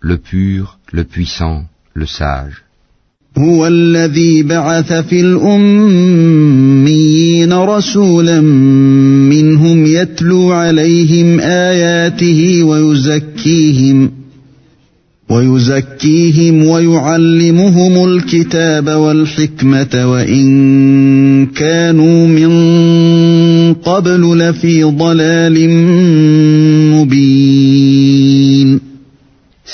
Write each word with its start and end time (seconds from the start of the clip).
le 0.00 0.16
pur, 0.16 0.78
le 0.92 1.04
puissant, 1.04 1.64
le 1.94 2.06
sage. 2.06 2.64
هو 3.38 3.66
الذي 3.66 4.42
بعث 4.42 4.92
في 4.92 5.20
الأميين 5.20 6.32
رسولا 7.52 8.40
منهم 9.30 9.86
يتلو 9.86 10.52
عليهم 10.52 11.40
آياته 11.40 12.62
ويزكيهم 12.64 14.10
ويزكيهم 15.30 16.64
ويعلمهم 16.64 18.04
الكتاب 18.04 18.90
والحكمة 18.90 20.12
وإن 20.12 21.46
كانوا 21.46 22.26
من 22.26 22.50
قبل 23.74 24.38
لفي 24.38 24.82
ضلال 24.82 25.70
مبين 26.90 27.49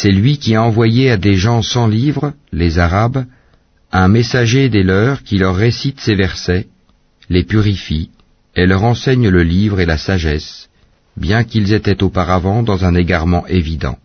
C'est 0.07 0.13
lui 0.13 0.39
qui 0.39 0.55
a 0.55 0.63
envoyé 0.63 1.11
à 1.11 1.17
des 1.17 1.35
gens 1.35 1.63
sans 1.63 1.89
livre, 1.89 2.33
les 2.53 2.79
Arabes, 2.79 3.25
un 3.91 4.07
messager 4.07 4.69
des 4.69 4.85
leurs 4.85 5.25
qui 5.25 5.37
leur 5.37 5.57
récite 5.57 5.99
ces 5.99 6.15
versets, 6.15 6.69
les 7.29 7.43
purifie, 7.43 8.11
et 8.55 8.67
leur 8.67 8.85
enseigne 8.85 9.29
le 9.29 9.43
livre 9.43 9.81
et 9.81 9.85
la 9.85 9.99
sagesse, 9.99 10.69
bien 11.17 11.43
qu'ils 11.43 11.73
étaient 11.73 12.05
auparavant 12.05 12.63
dans 12.63 12.85
un 12.85 12.95
égarement 12.95 13.49
évident. 13.49 13.99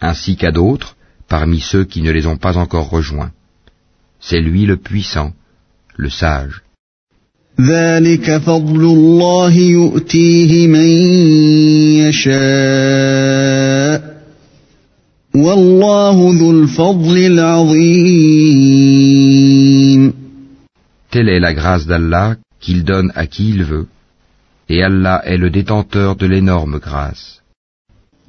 Ainsi 0.00 0.36
qu'à 0.36 0.52
d'autres, 0.52 0.94
parmi 1.28 1.60
ceux 1.60 1.84
qui 1.84 2.00
ne 2.00 2.12
les 2.12 2.28
ont 2.28 2.36
pas 2.36 2.56
encore 2.58 2.90
rejoints. 2.90 3.32
C'est 4.21 4.41
lui 4.41 4.65
le 4.65 4.77
puissant, 4.77 5.33
le 5.95 6.09
sage. 6.09 6.61
ذلك 7.59 8.37
فضل 8.37 8.83
الله 8.83 9.53
يؤتيه 9.53 10.67
من 10.67 10.85
يشاء 12.05 13.37
والله 15.35 16.37
ذو 16.39 16.51
الفضل 16.51 17.17
العظيم 17.17 18.57
Telle 21.09 21.29
est 21.29 21.39
la 21.39 21.53
grâce 21.53 21.87
d'Allah 21.87 22.35
qu'il 22.59 22.83
donne 22.83 23.11
à 23.15 23.25
qui 23.27 23.49
il 23.49 23.63
veut, 23.63 23.87
et 24.69 24.83
Allah 24.83 25.21
est 25.25 25.37
le 25.37 25.49
détenteur 25.49 26.15
de 26.15 26.27
l'énorme 26.27 26.79
grâce. 26.79 27.40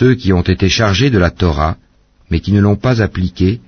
Ceux 0.00 0.14
qui 0.14 0.32
ont 0.32 0.42
été 0.42 0.68
chargés 0.68 1.10
de 1.10 1.18
la 1.18 1.30
Torah, 1.30 1.76
mais 2.30 2.40
qui 2.40 2.52
ne 2.52 2.60
l'ont 2.60 2.76
pas 2.76 3.02
appliquée, 3.02 3.60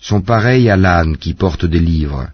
sont 0.00 0.20
pareils 0.20 0.68
à 0.70 0.76
l'âne 0.76 1.16
qui 1.16 1.34
porte 1.34 1.66
des 1.66 1.80
livres. 1.80 2.28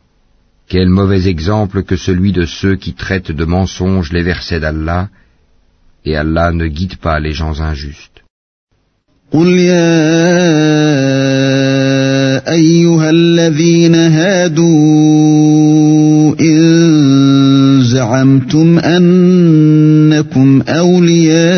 Quel 0.68 0.88
mauvais 0.88 1.28
exemple 1.28 1.82
que 1.82 1.96
celui 1.96 2.32
de 2.32 2.46
ceux 2.46 2.76
qui 2.76 2.94
traitent 2.94 3.32
de 3.32 3.44
mensonges 3.44 4.12
les 4.12 4.22
versets 4.22 4.60
d'Allah, 4.60 5.08
et 6.04 6.16
Allah 6.16 6.52
ne 6.52 6.66
guide 6.66 6.96
pas 6.96 7.20
les 7.20 7.32
gens 7.32 7.60
injustes. 7.60 8.22
قل 9.32 9.48
يا 9.48 9.72
أيها 12.52 13.10
الذين 13.10 13.94
هادوا 13.94 14.62
إن 16.40 17.80
زعمتم 17.82 18.78
أنكم 18.78 20.62
أولياء 20.62 21.55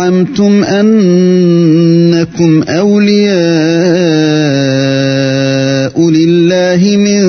زعمتم 0.00 0.64
أنكم 0.64 2.62
أولياء 2.62 3.36
لله 6.10 6.96
من 6.96 7.22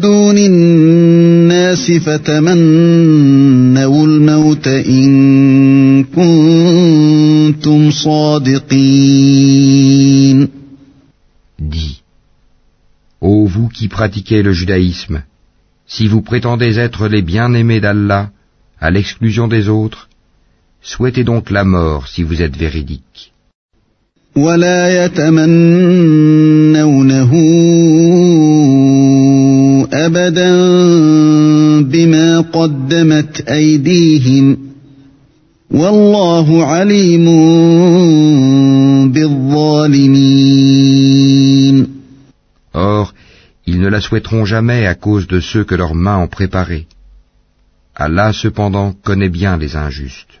دون 0.00 0.38
الناس 0.38 1.90
فتمنوا 1.90 4.06
الموت 4.06 4.68
إن 4.68 6.04
كنتم 6.04 7.90
صادقين 7.90 9.64
Dis, 11.74 12.02
ô 13.20 13.46
vous 13.46 13.68
qui 13.68 13.88
pratiquez 13.88 14.42
le 14.42 14.52
judaïsme, 14.52 15.22
si 15.86 16.08
vous 16.08 16.22
prétendez 16.22 16.78
être 16.78 17.08
les 17.08 17.22
bien-aimés 17.22 17.80
d'Allah, 17.80 18.30
à 18.80 18.90
l'exclusion 18.90 19.48
des 19.48 19.68
autres, 19.68 20.07
souhaitez 20.82 21.24
donc 21.24 21.50
la 21.50 21.64
mort 21.64 22.08
si 22.08 22.22
vous 22.22 22.42
êtes 22.42 22.56
véridiques. 22.56 23.30
ولا 24.36 25.04
يتمنونه 25.04 25.54
أبدا 29.92 30.50
بما 31.80 32.40
قدمت 32.40 33.48
أيديهم 33.48 34.58
والله 35.70 36.64
عليم 36.64 37.24
بالظالمين 39.12 40.64
Or, 42.74 43.14
ils 43.66 43.78
ne 43.80 43.88
la 43.88 44.00
souhaiteront 44.00 44.44
jamais 44.44 44.84
à 44.86 44.96
cause 44.96 45.28
de 45.28 45.38
ceux 45.38 45.62
que 45.62 45.76
leurs 45.76 45.94
mains 45.94 46.18
ont 46.18 46.26
préparés. 46.26 46.86
Allah 47.94 48.32
cependant 48.32 48.92
connaît 49.04 49.28
bien 49.28 49.56
les 49.56 49.76
injustes. 49.76 50.40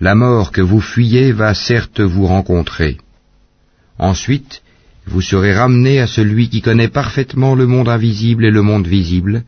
la 0.00 0.14
mort 0.14 0.52
que 0.52 0.60
vous 0.60 0.80
fuyez 0.80 1.32
va 1.32 1.54
certes 1.54 2.00
vous 2.00 2.26
rencontrer. 2.26 2.98
Ensuite, 3.98 4.62
vous 5.06 5.22
serez 5.22 5.52
ramenés 5.52 6.00
à 6.00 6.06
celui 6.06 6.48
qui 6.48 6.60
connaît 6.62 6.88
parfaitement 6.88 7.54
le 7.54 7.66
monde 7.66 7.88
invisible 7.88 8.44
et 8.44 8.50
le 8.50 8.62
monde 8.62 8.86
visible, 8.86 9.42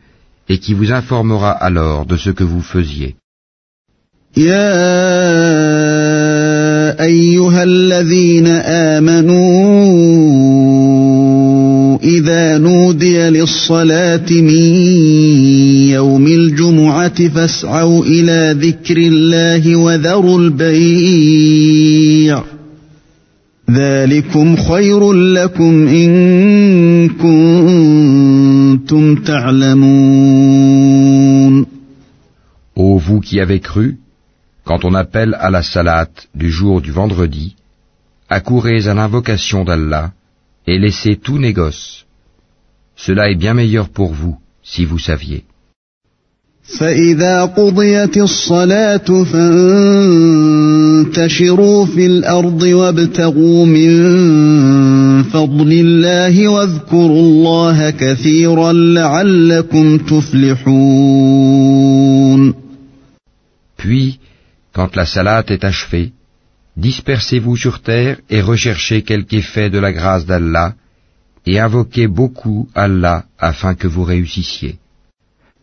et 0.48 0.58
qui 0.58 0.74
vous 0.74 0.92
informera 0.92 1.52
alors 1.52 2.06
de 2.06 2.16
ce 2.16 2.30
que 2.30 2.44
vous 2.44 2.62
faisiez. 2.62 3.16
يوم 16.19 16.27
الجمعة 16.27 17.29
فاسعوا 17.29 18.05
إلى 18.05 18.67
ذكر 18.67 18.97
الله 18.97 19.75
وذروا 19.75 20.39
البيع 20.39 22.43
ذلكم 23.69 24.55
خير 24.55 25.13
لكم 25.13 25.87
إن 25.87 27.09
كنتم 27.09 29.15
تعلمون 29.15 30.85
Ô 32.75 32.97
vous 32.97 33.21
qui 33.21 33.39
avez 33.39 33.61
cru, 33.61 33.97
quand 34.65 34.83
on 34.83 34.93
appelle 34.93 35.37
à 35.39 35.49
la 35.49 35.63
salate 35.63 36.27
du 36.35 36.51
jour 36.51 36.81
du 36.81 36.91
vendredi, 36.91 37.55
accourez 38.29 38.89
à 38.89 38.93
l'invocation 38.93 39.63
d'Allah 39.63 40.11
et 40.67 40.77
laissez 40.77 41.15
tout 41.15 41.37
négoce. 41.37 42.05
Cela 42.97 43.29
est 43.31 43.35
bien 43.35 43.53
meilleur 43.53 43.87
pour 43.97 44.11
vous, 44.13 44.35
si 44.61 44.83
vous 44.83 44.99
saviez. 44.99 45.45
فإذا 46.64 47.44
قضيت 47.44 48.16
الصلاة 48.16 49.24
فانتشروا 51.04 51.86
في 51.86 52.06
الأرض 52.06 52.62
وابتغوا 52.62 53.66
من 53.66 53.90
فضل 55.22 55.72
الله 55.72 56.48
واذكروا 56.48 57.20
الله 57.20 57.90
كثيرا 57.90 58.72
لعلكم 58.72 59.98
تفلحون 59.98 61.30
Puis, 63.76 64.18
quand 64.74 64.94
la 64.94 65.06
salate 65.06 65.50
est 65.50 65.64
achevée, 65.64 66.12
dispersez-vous 66.76 67.56
sur 67.56 67.80
terre 67.80 68.18
et 68.28 68.42
recherchez 68.42 69.00
quelque 69.02 69.36
effet 69.36 69.70
de 69.70 69.78
la 69.78 69.92
grâce 69.92 70.26
d'Allah 70.26 70.74
et 71.46 71.58
invoquez 71.58 72.06
beaucoup 72.06 72.68
Allah 72.74 73.24
afin 73.38 73.74
que 73.74 73.88
vous 73.88 74.04
réussissiez. 74.04 74.78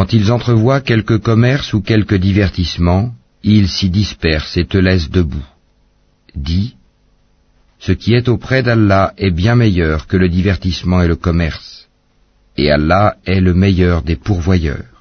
Quand 0.00 0.14
ils 0.14 0.32
entrevoient 0.32 0.80
quelque 0.80 1.12
commerce 1.12 1.74
ou 1.74 1.82
quelque 1.82 2.14
divertissement, 2.14 3.12
ils 3.42 3.68
s'y 3.68 3.90
dispersent 3.90 4.56
et 4.56 4.64
te 4.64 4.78
laissent 4.78 5.10
debout. 5.10 5.44
Dis, 6.34 6.74
ce 7.78 7.92
qui 7.92 8.14
est 8.14 8.30
auprès 8.30 8.62
d'Allah 8.62 9.12
est 9.18 9.30
bien 9.30 9.56
meilleur 9.56 10.06
que 10.06 10.16
le 10.16 10.30
divertissement 10.30 11.02
et 11.02 11.06
le 11.06 11.16
commerce, 11.16 11.90
et 12.56 12.70
Allah 12.70 13.18
est 13.26 13.42
le 13.42 13.52
meilleur 13.52 14.00
des 14.02 14.16
pourvoyeurs. 14.16 14.99